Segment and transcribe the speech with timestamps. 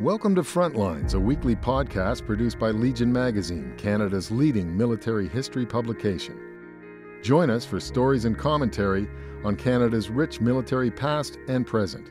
[0.00, 7.20] Welcome to Frontlines, a weekly podcast produced by Legion Magazine, Canada's leading military history publication.
[7.22, 9.06] Join us for stories and commentary
[9.44, 12.08] on Canada's rich military past and present.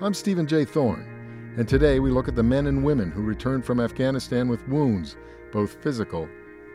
[0.00, 0.64] I'm Stephen J.
[0.64, 4.66] Thorne, and today we look at the men and women who returned from Afghanistan with
[4.66, 5.16] wounds,
[5.52, 6.28] both physical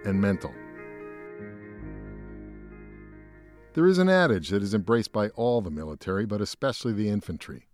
[0.05, 0.53] and mental.
[3.73, 7.67] There is an adage that is embraced by all the military, but especially the infantry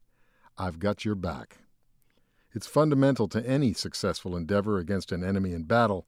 [0.58, 1.60] I've got your back.
[2.52, 6.08] It's fundamental to any successful endeavor against an enemy in battle,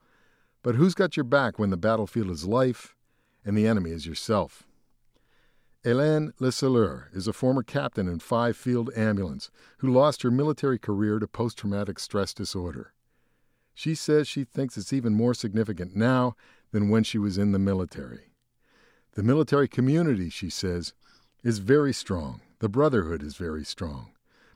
[0.63, 2.95] but who's got your back when the battlefield is life
[3.45, 4.63] and the enemy is yourself?
[5.83, 9.49] Hélène Le Scelleur is a former captain in 5 Field Ambulance
[9.79, 12.93] who lost her military career to post traumatic stress disorder.
[13.73, 16.35] She says she thinks it's even more significant now
[16.71, 18.33] than when she was in the military.
[19.13, 20.93] The military community, she says,
[21.43, 22.41] is very strong.
[22.59, 24.11] The brotherhood is very strong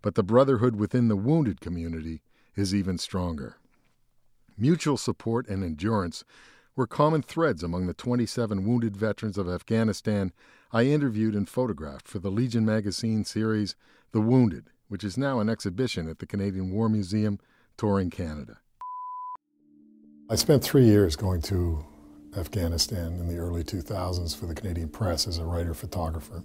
[0.05, 2.21] but the brotherhood within the wounded community
[2.55, 3.57] is even stronger.
[4.55, 6.23] Mutual support and endurance
[6.75, 10.31] were common threads among the 27 wounded veterans of Afghanistan
[10.71, 13.75] I interviewed and photographed for the Legion magazine series
[14.11, 17.39] The Wounded, which is now an exhibition at the Canadian War Museum
[17.75, 18.59] touring Canada.
[20.29, 21.83] I spent three years going to
[22.37, 26.43] Afghanistan in the early 2000s for the Canadian Press as a writer photographer.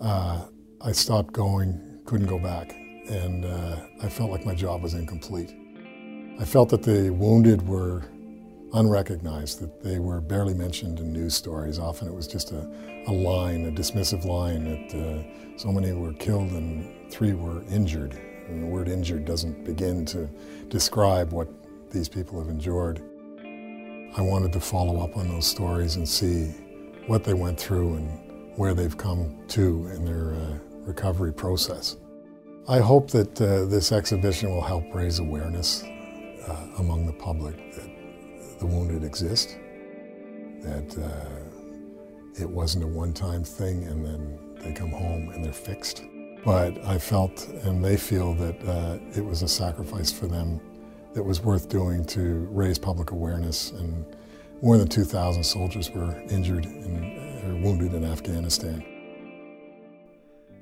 [0.00, 0.46] Uh,
[0.80, 2.72] I stopped going couldn't go back.
[3.08, 5.54] And uh, I felt like my job was incomplete.
[6.40, 8.04] I felt that the wounded were
[8.72, 11.78] unrecognized, that they were barely mentioned in news stories.
[11.78, 12.68] Often it was just a,
[13.06, 18.14] a line, a dismissive line that uh, so many were killed and three were injured.
[18.48, 20.28] And the word injured doesn't begin to
[20.68, 21.48] describe what
[21.90, 23.02] these people have endured.
[24.16, 26.46] I wanted to follow up on those stories and see
[27.06, 31.96] what they went through and where they've come to in their uh, recovery process.
[32.68, 38.58] I hope that uh, this exhibition will help raise awareness uh, among the public that
[38.58, 39.56] the wounded exist,
[40.62, 46.02] that uh, it wasn't a one-time thing and then they come home and they're fixed.
[46.44, 50.60] But I felt, and they feel, that uh, it was a sacrifice for them
[51.12, 53.72] that was worth doing to raise public awareness.
[53.72, 54.06] And
[54.62, 58.95] more than 2,000 soldiers were injured and or wounded in Afghanistan.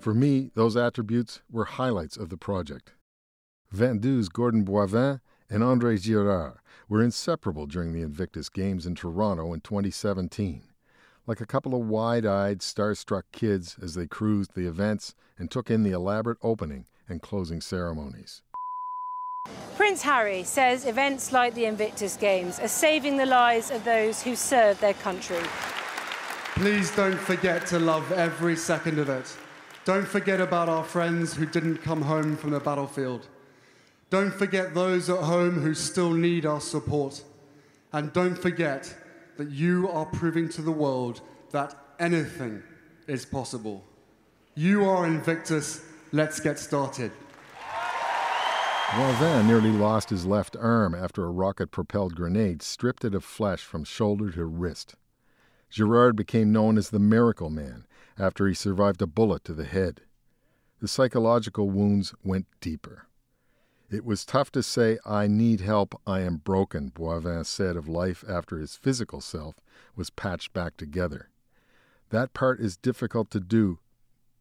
[0.05, 2.93] For me, those attributes were highlights of the project.
[3.75, 6.59] 22's Gordon Boivin and Andre Girard
[6.91, 10.65] were inseparable during the Invictus Games in Toronto in 2017,
[11.27, 15.71] like a couple of wide eyed, starstruck kids as they cruised the events and took
[15.71, 18.43] in the elaborate opening and closing ceremonies.
[19.75, 24.37] Prince Harry says events like the Invictus Games are saving the lives of those who
[24.37, 25.41] serve their country.
[26.57, 29.35] Please don't forget to love every second of it.
[29.85, 33.29] Don't forget about our friends who didn't come home from the battlefield.
[34.09, 37.23] Don't forget those at home who still need our support.
[37.93, 38.95] And don't forget
[39.37, 42.63] that you are proving to the world that anything
[43.07, 43.85] is possible.
[44.55, 45.85] You are Invictus.
[46.13, 47.13] Let's get started.
[48.89, 53.63] Boivin nearly lost his left arm after a rocket propelled grenade stripped it of flesh
[53.65, 54.95] from shoulder to wrist.
[55.75, 57.85] Girard became known as the Miracle Man
[58.17, 60.03] after he survived a bullet to the head.
[60.79, 63.09] The psychological wounds went deeper.
[63.91, 68.23] It was tough to say, I need help, I am broken, Boivin said of life
[68.29, 69.57] after his physical self
[69.97, 71.29] was patched back together.
[72.11, 73.81] That part is difficult to do,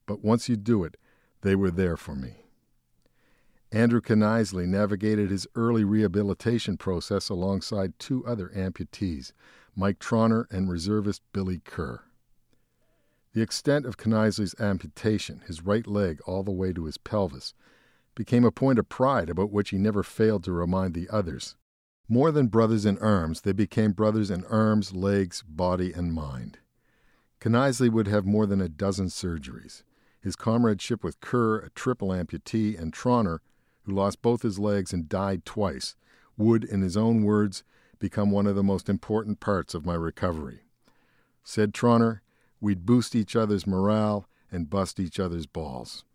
[0.06, 0.98] but once you do it,
[1.42, 2.43] they were there for me.
[3.74, 9.34] Andrew Knisely navigated his early rehabilitation process alongside two other amputees,
[9.76, 12.04] Mike Trauner and reservist Billy Kerr.
[13.34, 17.56] The extent of Knisely's amputation, his right leg all the way to his pelvis,
[18.14, 21.56] became a point of pride about which he never failed to remind the others.
[22.08, 26.60] More than brothers in arms, they became brothers in arms, legs, body, and mind.
[27.42, 29.82] Knisely would have more than a dozen surgeries.
[30.22, 33.40] His comradeship with Kerr, a triple amputee, and Trauner,
[33.84, 35.96] who lost both his legs and died twice,
[36.38, 37.64] would, in his own words,
[38.00, 40.62] become one of the most important parts of my recovery.
[41.44, 42.22] Said Trauner,
[42.60, 46.06] We'd boost each other's morale and bust each other's balls.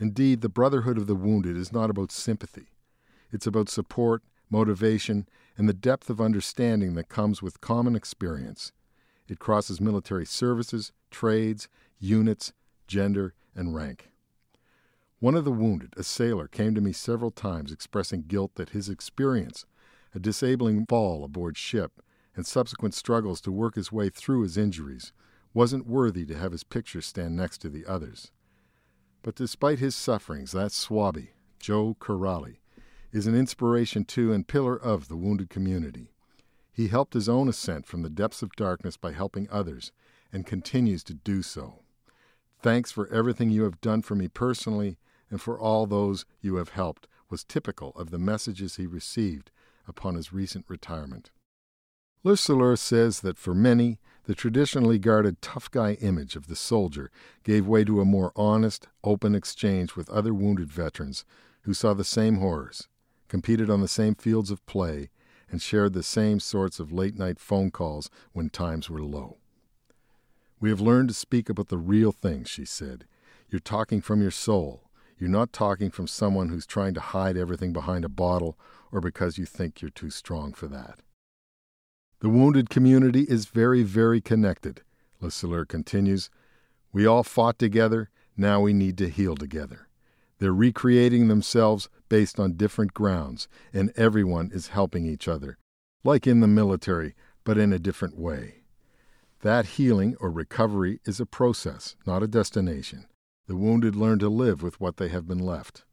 [0.00, 2.72] Indeed, the brotherhood of the wounded is not about sympathy.
[3.30, 8.72] It's about support, motivation, and the depth of understanding that comes with common experience.
[9.28, 11.68] It crosses military services, trades,
[12.00, 12.52] units,
[12.88, 14.10] gender, and rank.
[15.20, 18.88] One of the wounded, a sailor, came to me several times expressing guilt that his
[18.88, 19.66] experience,
[20.14, 22.00] a disabling fall aboard ship,
[22.36, 25.12] and subsequent struggles to work his way through his injuries,
[25.52, 28.30] wasn't worthy to have his picture stand next to the others.
[29.22, 32.58] But despite his sufferings, that swabby, Joe Corrali,
[33.10, 36.12] is an inspiration to and pillar of the wounded community.
[36.70, 39.90] He helped his own ascent from the depths of darkness by helping others
[40.32, 41.80] and continues to do so.
[42.62, 44.96] Thanks for everything you have done for me personally
[45.30, 49.50] and for all those you have helped was typical of the messages he received
[49.86, 51.30] upon his recent retirement.
[52.24, 57.10] Le says that for many, the traditionally guarded tough guy image of the soldier
[57.44, 61.24] gave way to a more honest, open exchange with other wounded veterans
[61.62, 62.88] who saw the same horrors,
[63.28, 65.10] competed on the same fields of play,
[65.50, 69.38] and shared the same sorts of late night phone calls when times were low.
[70.60, 73.06] We have learned to speak about the real things, she said.
[73.48, 74.87] You're talking from your soul.
[75.18, 78.56] You're not talking from someone who's trying to hide everything behind a bottle
[78.92, 81.00] or because you think you're too strong for that.
[82.20, 84.82] The wounded community is very, very connected,
[85.20, 86.30] Le continues.
[86.92, 89.88] We all fought together, now we need to heal together.
[90.38, 95.58] They're recreating themselves based on different grounds, and everyone is helping each other,
[96.04, 98.62] like in the military, but in a different way.
[99.42, 103.06] That healing or recovery is a process, not a destination.
[103.48, 105.86] The wounded learn to live with what they have been left.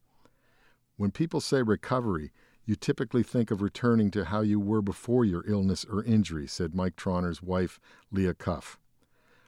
[0.98, 2.30] When people say recovery,
[2.66, 6.74] you typically think of returning to how you were before your illness or injury, said
[6.74, 7.80] Mike Trauner's wife,
[8.12, 8.78] Leah Cuff.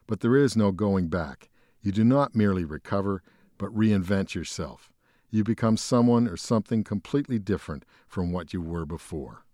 [0.06, 1.50] But there is no going back.
[1.82, 3.22] You do not merely recover,
[3.58, 4.90] but reinvent yourself.
[5.28, 9.44] You become someone or something completely different from what you were before.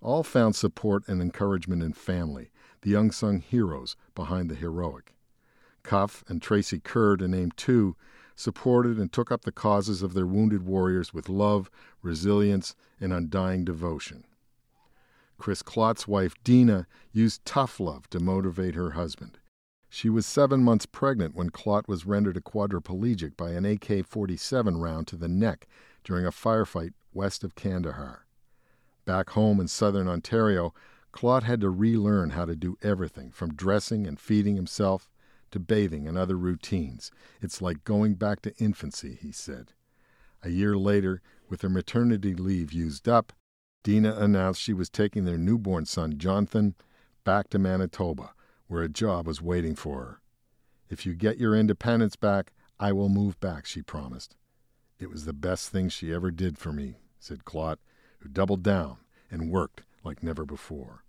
[0.00, 2.52] All found support and encouragement in family,
[2.82, 5.16] the unsung heroes behind the heroic.
[5.82, 7.96] Cuff and Tracy Kerr, to name two,
[8.34, 11.70] supported and took up the causes of their wounded warriors with love,
[12.02, 14.24] resilience, and undying devotion.
[15.38, 19.38] Chris Klodt's wife, Dina, used tough love to motivate her husband.
[19.88, 24.78] She was seven months pregnant when Klodt was rendered a quadriplegic by an AK 47
[24.78, 25.66] round to the neck
[26.04, 28.24] during a firefight west of Kandahar.
[29.04, 30.72] Back home in southern Ontario,
[31.12, 35.10] Klodt had to relearn how to do everything from dressing and feeding himself
[35.52, 37.10] to bathing and other routines.
[37.40, 39.72] It's like going back to infancy, he said.
[40.42, 43.32] A year later, with her maternity leave used up,
[43.84, 46.74] Dina announced she was taking their newborn son, Jonathan,
[47.24, 48.32] back to Manitoba,
[48.66, 50.20] where a job was waiting for her.
[50.88, 54.36] If you get your independence back, I will move back, she promised.
[54.98, 57.78] It was the best thing she ever did for me, said Klodt,
[58.20, 58.98] who doubled down
[59.30, 61.04] and worked like never before.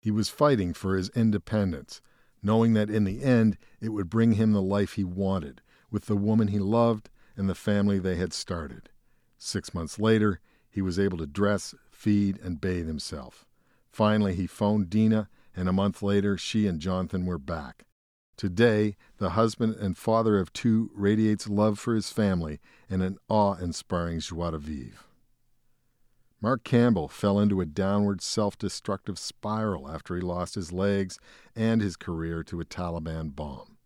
[0.00, 2.00] He was fighting for his independence,
[2.42, 5.60] knowing that in the end it would bring him the life he wanted,
[5.90, 8.88] with the woman he loved and the family they had started.
[9.38, 13.46] Six months later, he was able to dress, feed, and bathe himself.
[13.90, 17.84] Finally, he phoned Dina, and a month later, she and Jonathan were back.
[18.36, 23.54] Today, the husband and father of two radiates love for his family and an awe
[23.56, 25.09] inspiring joie de vivre.
[26.42, 31.18] Mark Campbell fell into a downward self destructive spiral after he lost his legs
[31.54, 33.76] and his career to a Taliban bomb.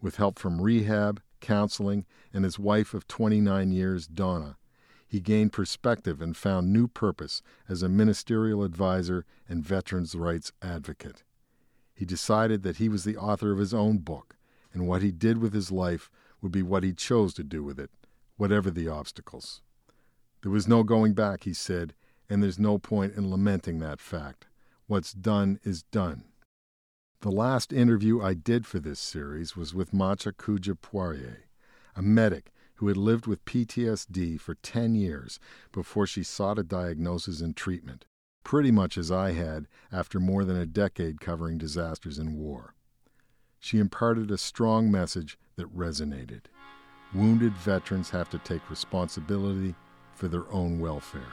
[0.00, 4.58] With help from rehab, counseling, and his wife of 29 years, Donna,
[5.06, 11.24] he gained perspective and found new purpose as a ministerial advisor and veterans' rights advocate.
[11.94, 14.36] He decided that he was the author of his own book,
[14.74, 16.10] and what he did with his life
[16.42, 17.90] would be what he chose to do with it,
[18.36, 19.62] whatever the obstacles.
[20.42, 21.94] There was no going back, he said,
[22.28, 24.46] and there's no point in lamenting that fact.
[24.86, 26.24] What's done is done.
[27.20, 31.46] The last interview I did for this series was with Matcha Kuja Poirier,
[31.96, 35.40] a medic who had lived with PTSD for 10 years
[35.72, 38.04] before she sought a diagnosis and treatment,
[38.44, 42.74] pretty much as I had after more than a decade covering disasters and war.
[43.58, 46.42] She imparted a strong message that resonated.
[47.12, 49.74] Wounded veterans have to take responsibility
[50.18, 51.32] for their own welfare.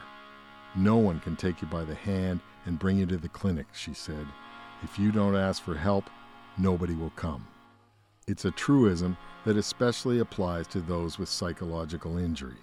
[0.76, 3.92] No one can take you by the hand and bring you to the clinic, she
[3.92, 4.26] said.
[4.82, 6.08] If you don't ask for help,
[6.56, 7.46] nobody will come.
[8.28, 12.58] It's a truism that especially applies to those with psychological injury.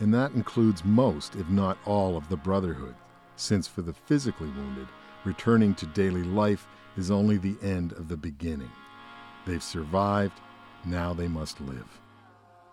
[0.00, 2.94] And that includes most, if not all, of the Brotherhood,
[3.36, 4.88] since for the physically wounded,
[5.24, 6.66] returning to daily life
[6.96, 8.70] is only the end of the beginning.
[9.46, 10.40] They've survived,
[10.84, 12.00] now they must live.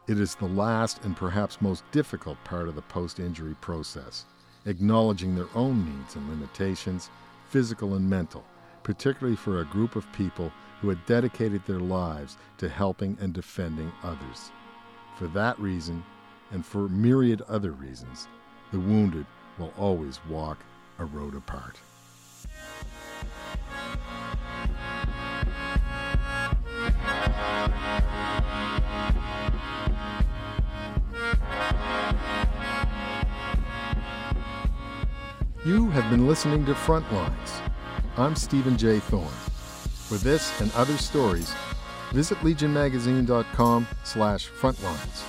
[0.08, 4.26] It is the last and perhaps most difficult part of the post injury process,
[4.66, 7.12] acknowledging their own needs and limitations,
[7.50, 8.44] physical and mental,
[8.82, 13.92] particularly for a group of people who had dedicated their lives to helping and defending
[14.02, 14.52] others.
[15.18, 16.04] For that reason,
[16.52, 18.28] and for myriad other reasons,
[18.72, 19.28] the wounded
[19.60, 20.58] will always walk
[20.98, 21.78] a road apart.
[35.64, 37.62] You have been listening to Frontlines.
[38.18, 38.98] I'm Stephen J.
[38.98, 39.28] Thorne.
[40.08, 41.54] For this and other stories,
[42.12, 45.22] visit legionmagazine.com slash frontlines.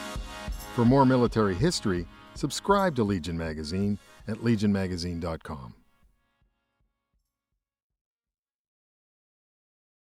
[0.74, 5.74] For more military history, subscribe to Legion Magazine at legionmagazine.com.